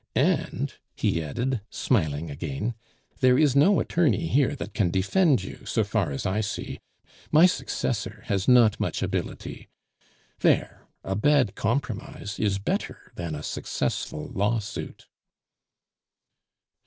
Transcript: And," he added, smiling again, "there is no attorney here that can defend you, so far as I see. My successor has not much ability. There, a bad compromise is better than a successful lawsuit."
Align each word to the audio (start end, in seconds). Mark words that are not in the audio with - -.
And," 0.15 0.73
he 0.95 1.21
added, 1.21 1.61
smiling 1.69 2.31
again, 2.31 2.73
"there 3.19 3.37
is 3.37 3.55
no 3.55 3.79
attorney 3.79 4.25
here 4.25 4.55
that 4.55 4.73
can 4.73 4.89
defend 4.89 5.43
you, 5.43 5.63
so 5.63 5.83
far 5.83 6.09
as 6.11 6.25
I 6.25 6.41
see. 6.41 6.79
My 7.31 7.45
successor 7.45 8.23
has 8.25 8.47
not 8.47 8.79
much 8.79 9.03
ability. 9.03 9.69
There, 10.39 10.87
a 11.03 11.15
bad 11.15 11.53
compromise 11.53 12.39
is 12.39 12.57
better 12.57 13.11
than 13.13 13.35
a 13.35 13.43
successful 13.43 14.25
lawsuit." 14.33 15.05